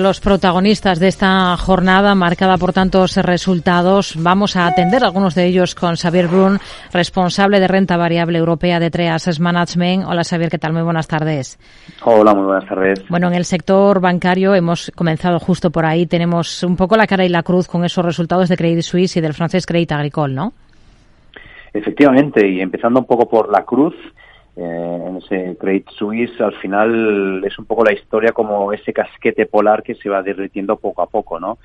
Los 0.00 0.20
protagonistas 0.20 1.00
de 1.00 1.08
esta 1.08 1.56
jornada, 1.56 2.14
marcada 2.14 2.56
por 2.56 2.72
tantos 2.72 3.16
resultados, 3.16 4.14
vamos 4.16 4.54
a 4.54 4.68
atender 4.68 5.02
algunos 5.02 5.34
de 5.34 5.46
ellos 5.46 5.74
con 5.74 5.96
Xavier 5.96 6.28
Brun, 6.28 6.60
responsable 6.92 7.58
de 7.58 7.66
renta 7.66 7.96
variable 7.96 8.38
europea 8.38 8.78
de 8.78 8.92
Treas 8.92 9.40
Management. 9.40 10.04
Hola 10.06 10.22
Xavier, 10.22 10.50
¿qué 10.50 10.58
tal? 10.58 10.72
Muy 10.72 10.82
buenas 10.82 11.08
tardes. 11.08 11.58
Hola, 12.04 12.32
muy 12.32 12.44
buenas 12.44 12.68
tardes. 12.68 13.08
Bueno, 13.08 13.26
en 13.26 13.34
el 13.34 13.44
sector 13.44 14.00
bancario 14.00 14.54
hemos 14.54 14.92
comenzado 14.94 15.40
justo 15.40 15.72
por 15.72 15.84
ahí. 15.84 16.06
Tenemos 16.06 16.62
un 16.62 16.76
poco 16.76 16.96
la 16.96 17.08
cara 17.08 17.24
y 17.24 17.28
la 17.28 17.42
cruz 17.42 17.66
con 17.66 17.84
esos 17.84 18.04
resultados 18.04 18.48
de 18.48 18.56
Credit 18.56 18.82
Suisse 18.82 19.16
y 19.16 19.20
del 19.20 19.34
francés 19.34 19.66
Credit 19.66 19.90
Agricole, 19.90 20.32
¿no? 20.32 20.52
Efectivamente, 21.72 22.48
y 22.48 22.60
empezando 22.60 23.00
un 23.00 23.06
poco 23.06 23.28
por 23.28 23.50
la 23.50 23.64
cruz, 23.64 23.96
eh, 24.58 25.04
en 25.06 25.16
ese 25.18 25.56
Credit 25.56 25.88
Suisse 25.90 26.40
al 26.40 26.54
final 26.54 27.44
es 27.44 27.56
un 27.58 27.64
poco 27.64 27.84
la 27.84 27.92
historia 27.92 28.32
como 28.32 28.72
ese 28.72 28.92
casquete 28.92 29.46
polar 29.46 29.84
que 29.84 29.94
se 29.94 30.08
va 30.08 30.20
derritiendo 30.20 30.76
poco 30.76 31.02
a 31.02 31.06
poco, 31.06 31.38
¿no? 31.38 31.58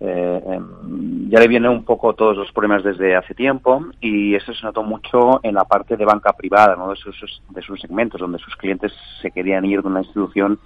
Eh, 0.00 0.42
em, 0.46 1.28
ya 1.28 1.40
le 1.40 1.48
vienen 1.48 1.72
un 1.72 1.84
poco 1.84 2.14
todos 2.14 2.36
los 2.36 2.50
problemas 2.52 2.84
desde 2.84 3.16
hace 3.16 3.34
tiempo 3.34 3.84
y 4.00 4.34
eso 4.34 4.54
se 4.54 4.64
notó 4.64 4.82
mucho 4.82 5.40
en 5.42 5.56
la 5.56 5.64
parte 5.64 5.96
de 5.96 6.04
banca 6.04 6.32
privada, 6.32 6.76
¿no? 6.76 6.90
de, 6.90 6.96
sus, 6.96 7.42
de 7.50 7.62
sus 7.62 7.80
segmentos, 7.80 8.20
donde 8.20 8.38
sus 8.38 8.54
clientes 8.56 8.92
se 9.20 9.30
querían 9.32 9.64
ir 9.64 9.82
de 9.82 9.88
una 9.88 10.00
institución 10.00 10.58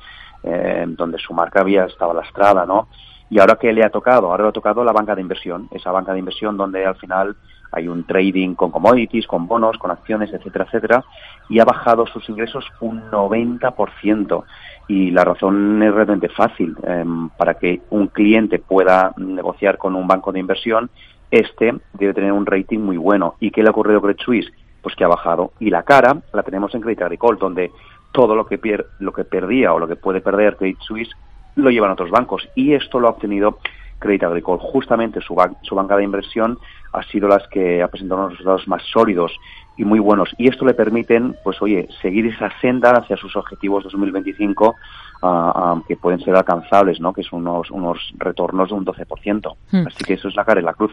eh, 0.45 0.85
donde 0.87 1.19
su 1.19 1.33
marca 1.33 1.63
había 1.63 1.87
estado 1.87 2.13
lastrada, 2.13 2.67
¿no? 2.67 2.89
Y 3.31 3.39
ahora 3.39 3.57
que 3.57 3.73
le 3.73 3.85
ha 3.85 3.91
tocado, 3.91 4.31
ahora 4.31 4.45
le 4.45 4.51
ha 4.51 4.53
tocado 4.53 4.85
la 4.85 4.93
banca 4.93 5.15
de 5.15 5.23
inversión, 5.23 5.69
esa 5.71 5.91
banca 5.91 6.13
de 6.13 6.19
inversión 6.19 6.57
donde 6.57 6.85
al 6.85 6.97
final 6.97 7.37
hay 7.73 7.89
un 7.89 8.05
trading 8.05 8.55
con 8.55 8.71
commodities, 8.71 9.27
con 9.27 9.49
bonos, 9.49 9.79
con 9.79 9.91
acciones, 9.91 10.33
etcétera, 10.33 10.67
etcétera, 10.67 11.05
y 11.49 11.59
ha 11.59 11.65
bajado 11.65 12.07
sus 12.07 12.29
ingresos 12.29 12.67
un 12.81 13.11
90%. 13.11 14.45
Y 14.89 15.11
la 15.11 15.25
razón 15.25 15.83
es 15.83 15.95
realmente 15.95 16.29
fácil. 16.29 16.77
Em, 16.83 17.31
para 17.31 17.55
que 17.55 17.81
un 17.91 18.09
cliente 18.09 18.59
pueda 18.59 19.15
negociar 19.17 19.79
con 19.79 19.95
un 19.95 20.07
banco 20.07 20.33
de 20.33 20.41
inversión, 20.41 20.91
este 21.31 21.75
debe 21.95 22.13
tener 22.13 22.33
un 22.33 22.45
rating 22.45 22.81
muy 22.81 22.99
bueno. 22.99 23.37
¿Y 23.41 23.51
qué 23.51 23.63
le 23.63 23.69
ha 23.69 23.71
ocurrido 23.71 23.99
a 23.99 24.03
Credit 24.03 24.21
Suisse? 24.21 24.53
Pues 24.83 24.95
que 24.95 25.05
ha 25.05 25.09
bajado. 25.09 25.53
Y 25.59 25.71
la 25.71 25.83
cara 25.83 26.19
la 26.35 26.43
tenemos 26.43 26.75
en 26.75 26.83
Credit 26.83 27.03
Agricole, 27.03 27.39
donde 27.41 27.71
todo 28.13 28.37
lo 28.37 28.47
que, 28.47 28.59
pier 28.59 28.87
lo 28.99 29.13
que 29.13 29.25
perdía 29.25 29.73
o 29.73 29.79
lo 29.79 29.89
que 29.89 29.97
puede 29.97 30.21
perder 30.21 30.57
Credit 30.57 30.79
Suisse 30.81 31.11
lo 31.57 31.71
llevan 31.71 31.91
otros 31.91 32.11
bancos. 32.11 32.49
Y 32.55 32.75
esto 32.75 33.01
lo 33.01 33.09
ha 33.09 33.13
obtenido 33.13 33.59
Credit 33.99 34.25
Agricole. 34.25 34.61
Justamente 34.61 35.21
su, 35.21 35.37
su 35.63 35.75
banca 35.75 35.97
de 35.97 36.05
inversión 36.05 36.59
ha 36.93 37.03
sido 37.05 37.29
las 37.29 37.47
que 37.49 37.83
ha 37.83 37.89
presentado 37.89 38.21
unos 38.21 38.33
resultados 38.33 38.69
más 38.69 38.83
sólidos 38.93 39.33
y 39.77 39.85
muy 39.85 40.01
buenos. 40.01 40.29
Y 40.37 40.49
esto 40.49 40.67
le 40.67 40.75
permiten, 40.75 41.37
pues 41.43 41.63
oye, 41.63 41.89
seguir 42.03 42.27
esa 42.27 42.51
senda 42.61 42.91
hacia 42.93 43.17
sus 43.17 43.35
objetivos 43.37 43.85
2025 43.85 44.75
ah, 45.23 45.53
ah, 45.55 45.83
que 45.89 45.97
pueden 45.97 46.21
ser 46.21 46.35
alcanzables, 46.35 47.01
¿no? 47.01 47.13
Que 47.13 47.23
son 47.23 47.47
unos, 47.47 47.71
unos 47.71 47.99
retornos 48.19 48.69
de 48.69 48.75
un 48.75 48.85
12%. 48.85 49.57
Hmm. 49.71 49.87
Así 49.87 50.05
que 50.05 50.15
eso 50.15 50.29
es 50.29 50.37
la 50.37 50.45
cara 50.45 50.61
y 50.61 50.65
la 50.65 50.75
cruz. 50.75 50.93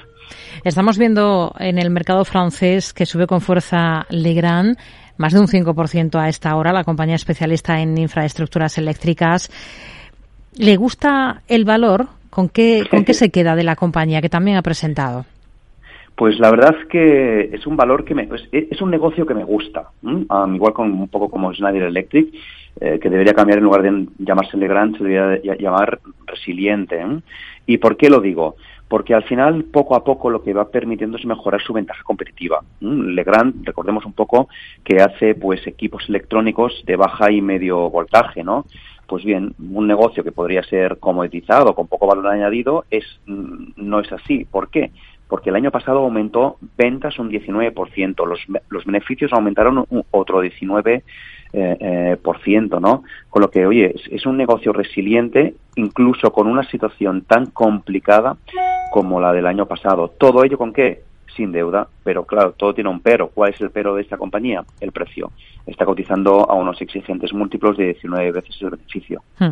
Estamos 0.64 0.98
viendo 0.98 1.54
en 1.60 1.78
el 1.78 1.90
mercado 1.90 2.24
francés 2.24 2.94
que 2.94 3.06
sube 3.06 3.28
con 3.28 3.42
fuerza 3.42 4.06
Legrand 4.10 4.78
más 5.18 5.34
de 5.34 5.40
un 5.42 5.48
5% 5.48 6.18
a 6.18 6.30
esta 6.30 6.56
hora, 6.56 6.72
la 6.72 6.86
compañía 6.86 7.16
especialista 7.16 7.82
en 7.82 7.98
infraestructuras 7.98 8.78
eléctricas. 8.78 9.52
¿Le 10.60 10.76
gusta 10.76 11.42
el 11.48 11.64
valor? 11.64 12.08
¿Con 12.30 12.50
qué, 12.50 12.84
¿Con 12.92 13.06
qué 13.06 13.14
se 13.22 13.30
queda 13.30 13.56
de 13.56 13.64
la 13.64 13.78
compañía 13.78 14.22
que 14.22 14.28
también 14.28 14.58
ha 14.58 14.62
presentado? 14.62 15.26
Pues 16.16 16.38
la 16.38 16.52
verdad 16.52 16.76
es 16.78 16.86
que 16.88 17.50
es 17.54 17.66
un 17.66 17.78
valor 17.78 18.04
que 18.04 18.14
me, 18.14 18.28
es, 18.52 18.82
un 18.82 18.92
negocio 18.92 19.26
que 19.26 19.34
me 19.34 19.46
gusta, 19.46 19.88
igual 20.04 20.74
con 20.74 20.92
un 20.92 21.08
poco 21.08 21.30
como 21.30 21.54
Schneider 21.54 21.84
Electric, 21.84 22.34
eh, 22.82 23.00
que 23.02 23.10
debería 23.10 23.34
cambiar 23.34 23.60
en 23.60 23.64
lugar 23.64 23.84
de 23.84 24.08
llamarse 24.18 24.58
Legrand, 24.58 24.98
se 24.98 25.06
debería 25.06 25.56
llamar 25.56 26.02
resiliente. 26.28 27.02
¿Y 27.66 27.78
por 27.78 27.96
qué 27.96 28.10
lo 28.10 28.20
digo? 28.20 28.58
Porque 28.90 29.14
al 29.14 29.24
final, 29.24 29.64
poco 29.64 29.96
a 29.96 30.04
poco, 30.04 30.30
lo 30.30 30.44
que 30.44 30.52
va 30.52 30.68
permitiendo 30.68 31.16
es 31.16 31.26
mejorar 31.26 31.62
su 31.62 31.72
ventaja 31.72 32.04
competitiva. 32.04 32.60
Legrand, 32.82 33.66
recordemos 33.66 34.06
un 34.06 34.12
poco, 34.12 34.50
que 34.84 34.98
hace 34.98 35.36
pues 35.36 35.66
equipos 35.68 36.04
electrónicos 36.10 36.84
de 36.86 36.98
baja 36.98 37.32
y 37.32 37.42
medio 37.42 37.90
voltaje, 37.90 38.44
¿no? 38.44 38.66
Pues 39.10 39.26
bien, 39.26 39.56
un 39.58 39.88
negocio 39.88 40.24
que 40.24 40.32
podría 40.32 40.64
ser 40.64 41.00
comoditizado, 41.00 41.74
con 41.74 41.88
poco 41.88 42.08
valor 42.08 42.28
añadido, 42.28 42.86
es, 42.92 43.04
mm, 43.26 43.72
no 43.78 44.00
es 44.00 44.12
así. 44.12 44.46
¿Por 44.46 44.70
qué? 44.70 44.92
porque 45.30 45.52
el 45.52 45.56
año 45.56 45.70
pasado 45.70 46.00
aumentó 46.00 46.58
ventas 46.76 47.20
un 47.20 47.30
19%, 47.30 48.26
los, 48.26 48.40
los 48.68 48.86
beneficios 48.86 49.32
aumentaron 49.32 49.86
un, 49.88 50.04
otro 50.10 50.44
19%, 50.44 51.04
eh, 51.52 51.78
eh, 51.80 52.18
por 52.22 52.42
ciento, 52.42 52.80
¿no? 52.80 53.04
Con 53.30 53.42
lo 53.42 53.50
que, 53.50 53.66
oye, 53.66 53.94
es, 53.96 54.02
es, 54.12 54.26
un 54.28 54.38
negocio 54.38 54.72
resiliente, 54.72 55.56
incluso 55.76 56.32
con 56.32 56.48
una 56.48 56.64
situación 56.64 57.22
tan 57.22 57.48
complicada 57.48 58.38
como 58.92 59.20
la 59.20 59.34
del 59.34 59.48
año 59.48 59.66
pasado. 59.66 60.10
¿Todo 60.10 60.44
ello 60.44 60.58
con 60.58 60.74
qué? 60.74 61.04
Sin 61.36 61.52
deuda, 61.52 61.88
pero 62.04 62.26
claro, 62.26 62.54
todo 62.54 62.74
tiene 62.74 62.90
un 62.90 63.02
pero. 63.02 63.30
¿Cuál 63.30 63.54
es 63.54 63.62
el 63.62 63.72
pero 63.72 63.96
de 63.96 64.02
esta 64.02 64.18
compañía? 64.18 64.64
El 64.80 64.92
precio. 64.92 65.32
Está 65.66 65.86
cotizando 65.86 66.50
a 66.50 66.56
unos 66.56 66.82
exigentes 66.82 67.34
múltiplos 67.34 67.78
de 67.78 67.86
19 67.86 68.32
veces 68.32 68.56
el 68.62 68.72
beneficio. 68.72 69.22
Hmm. 69.38 69.52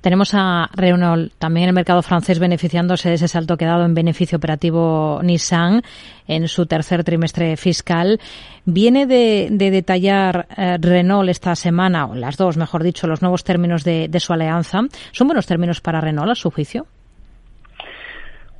Tenemos 0.00 0.32
a 0.34 0.68
Renault 0.74 1.32
también 1.38 1.68
el 1.68 1.74
mercado 1.74 2.02
francés 2.02 2.38
beneficiándose 2.38 3.08
de 3.08 3.16
ese 3.16 3.28
salto 3.28 3.56
que 3.56 3.66
ha 3.66 3.68
dado 3.68 3.84
en 3.84 3.94
beneficio 3.94 4.38
operativo 4.38 5.20
Nissan 5.22 5.82
en 6.26 6.48
su 6.48 6.66
tercer 6.66 7.04
trimestre 7.04 7.56
fiscal. 7.56 8.20
Viene 8.64 9.06
de, 9.06 9.48
detallar 9.50 10.46
eh, 10.56 10.78
Renault 10.80 11.28
esta 11.28 11.54
semana, 11.54 12.06
o 12.06 12.14
las 12.14 12.36
dos, 12.36 12.56
mejor 12.56 12.82
dicho, 12.82 13.06
los 13.06 13.20
nuevos 13.20 13.44
términos 13.44 13.84
de, 13.84 14.08
de 14.08 14.20
su 14.20 14.32
alianza. 14.32 14.80
¿Son 15.12 15.26
buenos 15.26 15.46
términos 15.46 15.80
para 15.80 16.00
Renault, 16.00 16.30
a 16.30 16.34
su 16.34 16.50
juicio? 16.50 16.86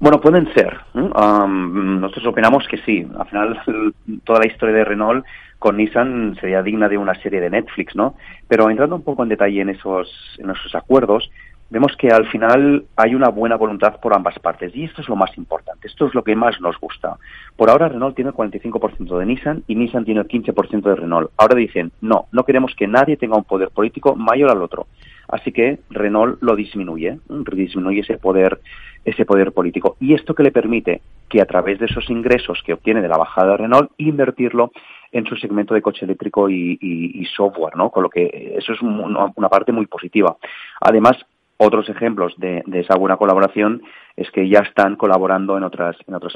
Bueno, 0.01 0.19
pueden 0.19 0.51
ser. 0.55 0.81
nosotros 0.95 2.27
opinamos 2.27 2.67
que 2.69 2.79
sí. 2.79 3.07
Al 3.19 3.29
final, 3.29 3.61
toda 4.25 4.41
la 4.41 4.47
historia 4.47 4.75
de 4.75 4.85
Renault 4.85 5.27
con 5.59 5.77
Nissan 5.77 6.37
sería 6.41 6.63
digna 6.63 6.89
de 6.89 6.97
una 6.97 7.15
serie 7.17 7.39
de 7.39 7.51
Netflix, 7.51 7.95
¿no? 7.95 8.15
Pero 8.49 8.71
entrando 8.71 8.97
un 8.97 9.03
poco 9.03 9.23
en 9.23 9.29
detalle 9.29 9.61
en 9.61 9.69
esos, 9.69 10.09
en 10.39 10.49
esos 10.49 10.75
acuerdos, 10.75 11.31
vemos 11.69 11.95
que 11.99 12.09
al 12.09 12.27
final 12.29 12.87
hay 12.97 13.15
una 13.15 13.29
buena 13.29 13.57
voluntad 13.57 14.01
por 14.01 14.15
ambas 14.15 14.39
partes 14.39 14.75
y 14.75 14.85
esto 14.85 15.03
es 15.03 15.09
lo 15.09 15.17
más 15.17 15.37
importante, 15.37 15.87
esto 15.87 16.07
es 16.07 16.15
lo 16.15 16.25
que 16.25 16.35
más 16.35 16.59
nos 16.63 16.81
gusta. 16.81 17.19
Por 17.55 17.69
ahora 17.69 17.91
Renault 17.91 18.17
tiene 18.17 18.31
el 18.31 18.37
45% 18.37 19.19
de 19.19 19.27
Nissan 19.27 19.65
y 19.67 19.75
Nissan 19.75 20.07
tiene 20.07 20.21
el 20.21 20.29
15% 20.29 20.81
de 20.81 20.97
Renault. 20.97 21.31
Ahora 21.37 21.57
dicen, 21.57 21.93
no, 22.01 22.27
no 22.33 22.45
queremos 22.45 22.75
que 22.75 22.87
nadie 22.87 23.19
tenga 23.19 23.37
un 23.37 23.45
poder 23.45 23.69
político 23.69 24.17
mayor 24.17 24.51
al 24.51 24.63
otro. 24.63 24.87
Así 25.31 25.53
que 25.53 25.79
Renault 25.91 26.43
lo 26.43 26.57
disminuye, 26.57 27.19
disminuye 27.53 28.01
ese 28.01 28.19
poder, 28.19 28.61
ese 29.05 29.25
poder 29.25 29.53
político. 29.53 29.97
Y 30.01 30.15
esto 30.15 30.35
que 30.35 30.43
le 30.43 30.51
permite 30.51 31.01
que 31.29 31.41
a 31.41 31.47
través 31.47 31.79
de 31.79 31.87
esos 31.87 32.11
ingresos 32.11 32.61
que 32.65 32.73
obtiene 32.73 33.01
de 33.01 33.09
la 33.09 33.17
bajada 33.17 33.53
de 33.53 33.57
Renault, 33.59 33.93
invertirlo 33.99 34.73
en 35.13 35.27
su 35.27 35.37
segmento 35.37 35.75
de 35.75 35.83
coche 35.83 36.05
eléctrico 36.05 36.49
y, 36.51 37.27
software, 37.37 37.77
¿no? 37.77 37.91
Con 37.91 38.03
lo 38.03 38.11
que 38.11 38.55
eso 38.57 38.73
es 38.73 38.83
una 38.83 39.49
parte 39.49 39.73
muy 39.73 39.87
positiva. 39.87 40.37
Además, 40.81 41.17
otros 41.63 41.89
ejemplos 41.91 42.33
de, 42.39 42.63
esa 42.73 42.97
buena 42.97 43.17
colaboración 43.17 43.83
es 44.17 44.31
que 44.31 44.49
ya 44.49 44.61
están 44.61 44.97
colaborando 44.97 45.59
en 45.59 45.63
otras 45.63 45.95
en 46.07 46.15
otras, 46.15 46.35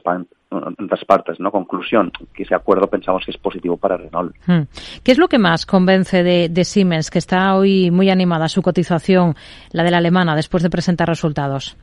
otras 0.51 1.05
partes. 1.07 1.41
¿no? 1.41 1.51
Conclusión, 1.51 2.12
que 2.35 2.43
ese 2.43 2.55
acuerdo 2.55 2.89
pensamos 2.89 3.25
que 3.25 3.31
es 3.31 3.39
positivo 3.39 3.79
para 3.79 3.97
Renault. 3.97 4.37
Hmm. 4.47 4.62
¿Qué 5.03 5.12
es 5.12 5.19
lo 5.19 5.29
que 5.29 5.39
más 5.39 5.65
convence 5.65 6.23
de, 6.23 6.65
Siemens, 6.65 7.11
que 7.11 7.19
está 7.19 7.57
hoy 7.57 7.91
muy 7.91 8.11
animada 8.11 8.49
su 8.49 8.61
cotización, 8.61 9.35
la 9.73 9.83
de 9.83 9.91
la 9.91 9.99
alemana, 9.99 10.37
después 10.37 10.62
de 10.62 10.71
presentar 10.71 11.09
resultados? 11.09 11.77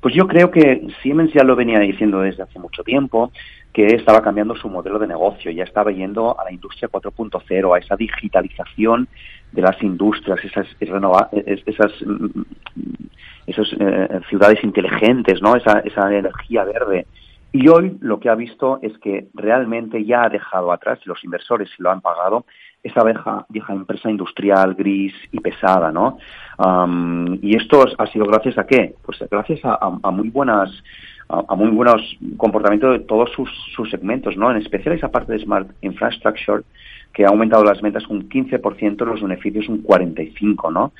Pues 0.00 0.14
yo 0.14 0.26
creo 0.26 0.50
que 0.50 0.86
Siemens 1.02 1.32
ya 1.32 1.44
lo 1.44 1.56
venía 1.56 1.78
diciendo 1.78 2.20
desde 2.20 2.42
hace 2.42 2.58
mucho 2.58 2.82
tiempo, 2.82 3.32
que 3.72 3.86
estaba 3.86 4.22
cambiando 4.22 4.56
su 4.56 4.68
modelo 4.68 4.98
de 4.98 5.06
negocio, 5.06 5.50
ya 5.50 5.64
estaba 5.64 5.92
yendo 5.92 6.38
a 6.38 6.44
la 6.44 6.52
industria 6.52 6.88
4.0, 6.90 7.74
a 7.74 7.78
esa 7.78 7.96
digitalización 7.96 9.08
de 9.52 9.62
las 9.62 9.80
industrias, 9.82 10.42
esas, 10.44 10.66
esas, 10.80 11.92
mm, 12.04 12.42
esas 13.46 13.68
eh, 13.78 14.20
ciudades 14.28 14.64
inteligentes, 14.64 15.40
¿no? 15.42 15.54
Esa, 15.54 15.80
esa 15.80 16.12
energía 16.12 16.64
verde. 16.64 17.06
Y 17.52 17.68
hoy 17.68 17.96
lo 18.00 18.20
que 18.20 18.28
ha 18.28 18.34
visto 18.34 18.78
es 18.82 18.96
que 18.98 19.26
realmente 19.34 20.04
ya 20.04 20.24
ha 20.24 20.28
dejado 20.28 20.72
atrás, 20.72 21.00
los 21.04 21.22
inversores 21.24 21.68
lo 21.78 21.90
han 21.90 22.00
pagado, 22.00 22.44
esa 22.82 23.04
vieja, 23.04 23.46
empresa 23.68 24.10
industrial 24.10 24.74
gris 24.74 25.12
y 25.32 25.40
pesada, 25.40 25.92
¿no? 25.92 26.18
y 27.40 27.56
esto 27.56 27.84
ha 27.96 28.06
sido 28.08 28.26
gracias 28.26 28.58
a 28.58 28.66
qué? 28.66 28.94
Pues 29.02 29.18
gracias 29.30 29.60
a, 29.64 30.10
muy 30.10 30.28
buenas 30.28 30.70
a, 31.28 31.54
muy 31.54 31.68
buenos 31.68 32.02
comportamientos 32.36 32.92
de 32.92 33.04
todos 33.04 33.30
sus, 33.32 33.90
segmentos, 33.90 34.36
¿no? 34.36 34.50
En 34.50 34.58
especial 34.58 34.94
esa 34.94 35.10
parte 35.10 35.32
de 35.32 35.38
Smart 35.40 35.70
Infrastructure, 35.80 36.62
que 37.12 37.24
ha 37.24 37.28
aumentado 37.28 37.64
las 37.64 37.80
ventas 37.80 38.06
un 38.08 38.28
15%, 38.28 39.04
los 39.04 39.22
beneficios 39.22 39.68
un 39.68 39.82
45%, 39.82 40.72
¿no? 40.72 40.92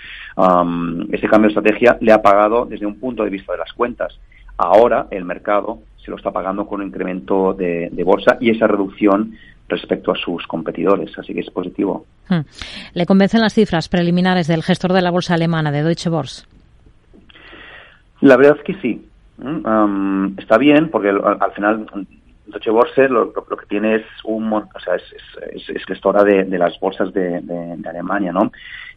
ese 1.13 1.29
cambio 1.29 1.49
de 1.49 1.55
estrategia 1.55 1.99
le 2.01 2.13
ha 2.13 2.23
pagado 2.23 2.67
desde 2.67 2.87
un 2.87 2.99
punto 2.99 3.25
de 3.25 3.31
vista 3.31 3.53
de 3.53 3.59
las 3.59 3.73
cuentas. 3.73 4.19
Ahora 4.57 5.07
el 5.11 5.25
mercado 5.25 5.81
se 5.97 6.11
lo 6.11 6.17
está 6.17 6.31
pagando 6.33 6.67
con 6.67 6.81
un 6.81 6.89
incremento 6.89 7.55
de 7.55 8.03
bolsa 8.05 8.39
y 8.41 8.51
esa 8.51 8.67
reducción 8.67 9.35
respecto 9.71 10.13
a 10.13 10.17
sus 10.17 10.47
competidores, 10.47 11.19
así 11.19 11.33
que 11.33 11.41
es 11.41 11.51
positivo. 11.51 12.05
Hmm. 12.29 12.41
¿Le 12.95 13.07
convencen 13.07 13.41
las 13.41 13.55
cifras 13.55 13.89
preliminares 13.89 14.47
del 14.47 14.63
gestor 14.63 14.93
de 14.93 15.03
la 15.03 15.11
bolsa 15.11 15.35
alemana, 15.35 15.71
de 15.71 15.83
Deutsche 15.83 16.11
Börse? 16.11 16.47
La 18.21 18.37
verdad 18.37 18.59
es 18.59 18.65
que 18.65 18.81
sí. 18.81 19.07
está 20.39 20.59
bien 20.59 20.91
porque 20.91 21.09
al, 21.09 21.53
final 21.55 21.87
Deutsche 22.47 22.71
Börse 22.71 23.09
lo, 23.09 23.33
que 23.33 23.67
tiene 23.69 23.97
es 23.97 24.05
un 24.25 24.53
o 24.53 24.81
sea, 24.85 24.97
es, 24.97 25.69
es, 25.69 25.85
gestora 25.87 26.23
de, 26.25 26.45
las 26.59 26.79
bolsas 26.79 27.13
de, 27.13 27.41
de, 27.41 27.89
Alemania, 27.89 28.33
¿no? 28.33 28.53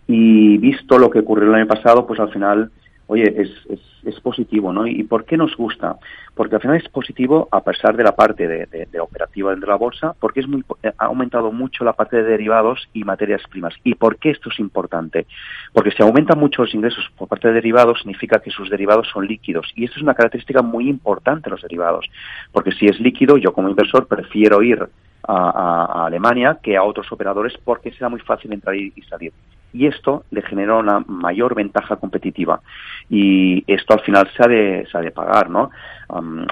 Y 0.07 0.57
visto 0.57 0.97
lo 0.97 1.09
que 1.09 1.19
ocurrió 1.19 1.47
el 1.47 1.55
año 1.55 1.67
pasado, 1.67 2.05
pues 2.05 2.19
al 2.19 2.31
final 2.31 2.69
oye, 3.07 3.23
es, 3.41 3.49
es, 3.69 3.79
es, 4.05 4.19
positivo, 4.21 4.71
¿no? 4.71 4.87
¿Y 4.87 5.03
por 5.03 5.25
qué 5.25 5.37
nos 5.37 5.55
gusta? 5.55 5.97
Porque 6.35 6.55
al 6.55 6.61
final 6.61 6.77
es 6.77 6.87
positivo 6.89 7.47
a 7.51 7.61
pesar 7.61 7.97
de 7.97 8.03
la 8.03 8.15
parte 8.15 8.47
de, 8.47 8.65
de, 8.65 8.99
operativa 8.99 9.51
dentro 9.51 9.67
de 9.67 9.73
la 9.73 9.77
bolsa, 9.77 10.15
porque 10.19 10.39
es 10.39 10.47
muy, 10.47 10.63
eh, 10.81 10.91
ha 10.97 11.05
aumentado 11.05 11.51
mucho 11.51 11.83
la 11.83 11.93
parte 11.93 12.17
de 12.17 12.23
derivados 12.23 12.87
y 12.93 13.03
materias 13.03 13.41
primas. 13.49 13.73
¿Y 13.83 13.95
por 13.95 14.17
qué 14.17 14.31
esto 14.31 14.49
es 14.49 14.59
importante? 14.59 15.27
Porque 15.73 15.91
si 15.91 16.01
aumentan 16.01 16.39
mucho 16.39 16.63
los 16.63 16.73
ingresos 16.73 17.09
por 17.17 17.27
parte 17.27 17.49
de 17.49 17.55
derivados, 17.55 17.99
significa 17.99 18.39
que 18.39 18.51
sus 18.51 18.69
derivados 18.69 19.07
son 19.09 19.27
líquidos. 19.27 19.71
Y 19.75 19.85
esto 19.85 19.97
es 19.97 20.03
una 20.03 20.15
característica 20.15 20.61
muy 20.61 20.89
importante 20.89 21.45
de 21.45 21.51
los 21.51 21.61
derivados. 21.61 22.09
Porque 22.51 22.71
si 22.71 22.85
es 22.85 22.99
líquido, 22.99 23.37
yo 23.37 23.53
como 23.53 23.69
inversor 23.69 24.07
prefiero 24.07 24.61
ir 24.63 24.87
a, 25.27 26.05
Alemania 26.05 26.59
que 26.61 26.75
a 26.77 26.83
otros 26.83 27.11
operadores 27.11 27.53
porque 27.63 27.91
será 27.91 28.09
muy 28.09 28.19
fácil 28.19 28.51
entrar 28.51 28.75
y 28.75 28.91
salir 29.09 29.31
y 29.73 29.87
esto 29.87 30.23
le 30.31 30.43
genera 30.43 30.75
una 30.75 30.99
mayor 30.99 31.55
ventaja 31.55 31.95
competitiva. 31.95 32.61
Y 33.09 33.63
esto 33.67 33.95
al 33.95 34.01
final 34.01 34.29
se 34.37 34.43
ha 34.43 34.47
de, 34.47 34.87
se 34.89 34.97
ha 34.97 35.01
de 35.01 35.11
pagar, 35.11 35.49
¿no? 35.49 35.71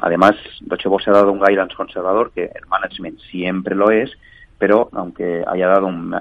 además, 0.01 0.33
Deutsche 0.61 0.89
Börse 0.89 1.11
ha 1.11 1.13
dado 1.13 1.31
un 1.31 1.39
guidance 1.39 1.75
conservador, 1.75 2.31
que 2.33 2.45
el 2.45 2.65
management 2.67 3.19
siempre 3.29 3.75
lo 3.75 3.91
es, 3.91 4.11
pero 4.61 4.89
aunque 4.93 5.43
haya 5.47 5.67
dado 5.69 5.87
un, 5.87 6.11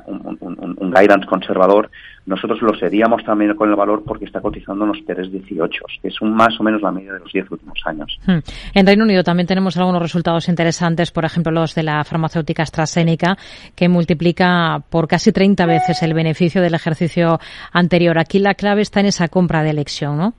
guidance 0.81 1.27
conservador, 1.27 1.91
nosotros 2.25 2.63
lo 2.63 2.75
seríamos 2.75 3.23
también 3.23 3.55
con 3.55 3.69
el 3.69 3.77
valor 3.77 4.03
porque 4.03 4.25
está 4.25 4.41
cotizando 4.41 4.87
en 4.87 4.93
los 4.93 5.03
PERES 5.03 5.31
18, 5.31 5.85
que 6.01 6.09
es 6.09 6.23
un 6.23 6.33
más 6.33 6.59
o 6.59 6.63
menos 6.63 6.81
la 6.81 6.91
media 6.91 7.13
de 7.13 7.19
los 7.19 7.31
10 7.31 7.51
últimos 7.51 7.79
años. 7.85 8.19
Hmm. 8.27 8.39
En 8.73 8.87
Reino 8.87 9.05
Unido 9.05 9.23
también 9.23 9.47
tenemos 9.47 9.77
algunos 9.77 10.01
resultados 10.01 10.49
interesantes, 10.49 11.11
por 11.11 11.27
ejemplo 11.27 11.53
los 11.53 11.75
de 11.75 11.83
la 11.83 12.03
farmacéutica 12.03 12.63
AstraZeneca, 12.63 13.37
que 13.77 13.91
multiplica 13.91 14.83
por 14.89 15.07
casi 15.07 15.33
30 15.33 15.67
veces 15.67 16.03
el 16.03 16.15
beneficio 16.15 16.63
del 16.63 16.73
ejercicio 16.73 17.41
anterior. 17.73 18.19
Aquí 18.19 18.39
la 18.39 18.55
clave 18.55 18.81
está 18.81 19.01
en 19.01 19.07
esa 19.07 19.29
compra 19.29 19.63
de 19.63 19.69
elección, 19.69 20.17
¿no? 20.17 20.33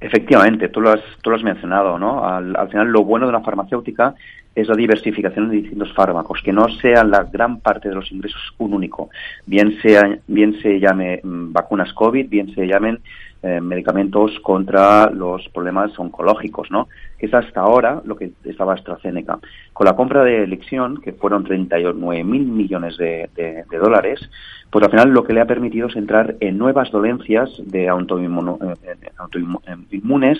Efectivamente, 0.00 0.68
tú 0.68 0.80
lo 0.80 0.90
has, 0.90 1.00
tú 1.22 1.30
lo 1.30 1.36
has 1.36 1.42
mencionado, 1.42 1.98
¿no? 1.98 2.26
Al, 2.26 2.54
al, 2.54 2.68
final, 2.68 2.88
lo 2.88 3.04
bueno 3.04 3.26
de 3.26 3.30
una 3.30 3.40
farmacéutica 3.40 4.14
es 4.56 4.68
la 4.68 4.74
diversificación 4.74 5.50
de 5.50 5.56
distintos 5.56 5.92
fármacos, 5.92 6.40
que 6.42 6.52
no 6.52 6.66
sean 6.80 7.10
la 7.10 7.24
gran 7.24 7.60
parte 7.60 7.90
de 7.90 7.94
los 7.94 8.10
ingresos 8.10 8.54
un 8.58 8.72
único. 8.72 9.10
Bien, 9.44 9.78
sea, 9.82 10.18
bien 10.26 10.58
se 10.62 10.80
llame 10.80 11.20
mm, 11.22 11.52
vacunas 11.52 11.92
COVID, 11.92 12.28
bien 12.28 12.54
se 12.54 12.66
llamen 12.66 12.98
eh, 13.46 13.60
medicamentos 13.60 14.40
contra 14.40 15.10
los 15.10 15.48
problemas 15.50 15.96
oncológicos, 15.98 16.70
¿no? 16.70 16.88
Que 17.16 17.26
es 17.26 17.34
hasta 17.34 17.60
ahora 17.60 18.02
lo 18.04 18.16
que 18.16 18.32
estaba 18.44 18.74
AstraZeneca. 18.74 19.38
Con 19.72 19.84
la 19.84 19.94
compra 19.94 20.24
de 20.24 20.42
elección, 20.42 21.00
que 21.00 21.12
fueron 21.12 21.44
39 21.44 22.24
mil 22.24 22.46
millones 22.46 22.96
de, 22.96 23.28
dólares, 23.70 24.28
pues 24.68 24.84
al 24.84 24.90
final 24.90 25.10
lo 25.10 25.22
que 25.22 25.32
le 25.32 25.40
ha 25.40 25.46
permitido 25.46 25.86
es 25.86 25.94
entrar 25.94 26.34
en 26.40 26.58
nuevas 26.58 26.90
dolencias 26.90 27.50
de 27.64 27.88
autoinmunes 27.88 30.38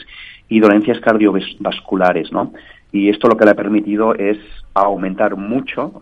y 0.48 0.58
dolencias 0.58 0.98
cardiovasculares, 0.98 2.32
¿no? 2.32 2.52
y 2.92 3.10
esto 3.10 3.28
lo 3.28 3.36
que 3.36 3.44
le 3.44 3.50
ha 3.50 3.54
permitido 3.54 4.14
es 4.14 4.38
aumentar 4.82 5.37
mucho 5.37 5.93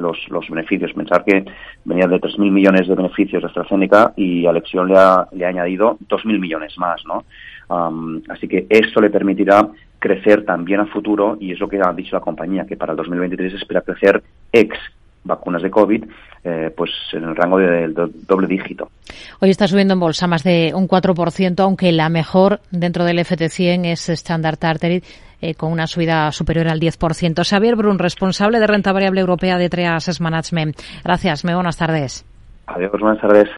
los, 0.00 0.18
los, 0.28 0.48
beneficios. 0.48 0.92
Pensar 0.92 1.24
que 1.24 1.44
venía 1.84 2.06
de 2.06 2.20
3.000 2.20 2.50
millones 2.50 2.88
de 2.88 2.94
beneficios 2.94 3.42
de 3.42 3.48
AstraZeneca 3.48 4.12
y 4.16 4.46
a 4.46 4.50
Alexion 4.50 4.88
le 4.88 4.98
ha, 4.98 5.26
le 5.32 5.44
ha 5.44 5.48
añadido 5.48 5.98
2.000 6.08 6.38
millones 6.38 6.76
más, 6.78 7.02
¿no? 7.06 7.24
así 8.30 8.48
que 8.48 8.66
esto 8.70 9.00
le 9.00 9.10
permitirá 9.10 9.68
crecer 9.98 10.44
también 10.44 10.80
a 10.80 10.86
futuro 10.86 11.36
y 11.40 11.52
es 11.52 11.60
lo 11.60 11.68
que 11.68 11.80
ha 11.82 11.92
dicho 11.92 12.16
la 12.16 12.20
compañía, 12.20 12.64
que 12.64 12.76
para 12.76 12.92
el 12.92 12.96
2023 12.96 13.54
espera 13.54 13.82
crecer 13.82 14.22
ex 14.52 14.76
vacunas 15.24 15.62
de 15.62 15.70
COVID, 15.70 16.04
eh, 16.44 16.72
pues 16.76 16.90
en 17.12 17.24
el 17.24 17.36
rango 17.36 17.58
del 17.58 17.94
doble 17.94 18.46
dígito. 18.46 18.90
Hoy 19.40 19.50
está 19.50 19.68
subiendo 19.68 19.94
en 19.94 20.00
bolsa 20.00 20.26
más 20.26 20.42
de 20.42 20.72
un 20.74 20.88
4%, 20.88 21.60
aunque 21.60 21.92
la 21.92 22.08
mejor 22.08 22.60
dentro 22.70 23.04
del 23.04 23.18
FT100 23.18 23.86
es 23.86 24.08
Standard 24.08 24.58
Chartered, 24.58 25.02
eh, 25.40 25.54
con 25.54 25.72
una 25.72 25.86
subida 25.86 26.30
superior 26.32 26.68
al 26.68 26.80
10%. 26.80 27.48
Xavier 27.48 27.76
Brun, 27.76 27.98
responsable 27.98 28.58
de 28.58 28.66
renta 28.66 28.92
variable 28.92 29.20
europea 29.20 29.58
de 29.58 29.68
Trias 29.68 30.20
Management. 30.20 30.76
Gracias, 31.04 31.44
muy 31.44 31.54
buenas 31.54 31.76
tardes. 31.76 32.24
Adiós, 32.66 32.90
buenas 33.00 33.20
tardes. 33.20 33.46